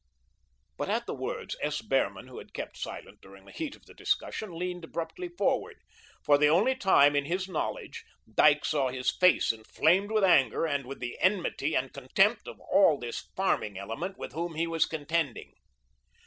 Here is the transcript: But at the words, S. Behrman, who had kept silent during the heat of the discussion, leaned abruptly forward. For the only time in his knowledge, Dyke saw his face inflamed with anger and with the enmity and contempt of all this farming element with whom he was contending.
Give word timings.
But 0.77 0.89
at 0.89 1.05
the 1.05 1.13
words, 1.13 1.55
S. 1.61 1.83
Behrman, 1.83 2.25
who 2.25 2.39
had 2.39 2.55
kept 2.55 2.75
silent 2.75 3.21
during 3.21 3.45
the 3.45 3.51
heat 3.51 3.75
of 3.75 3.85
the 3.85 3.93
discussion, 3.93 4.51
leaned 4.57 4.83
abruptly 4.83 5.29
forward. 5.29 5.77
For 6.23 6.39
the 6.39 6.47
only 6.47 6.73
time 6.73 7.15
in 7.15 7.25
his 7.25 7.47
knowledge, 7.47 8.03
Dyke 8.33 8.65
saw 8.65 8.89
his 8.89 9.15
face 9.15 9.51
inflamed 9.51 10.11
with 10.11 10.23
anger 10.23 10.65
and 10.65 10.87
with 10.87 11.01
the 11.01 11.19
enmity 11.19 11.75
and 11.75 11.93
contempt 11.93 12.47
of 12.47 12.59
all 12.61 12.97
this 12.97 13.29
farming 13.35 13.77
element 13.77 14.17
with 14.17 14.31
whom 14.31 14.55
he 14.55 14.65
was 14.65 14.87
contending. 14.87 15.53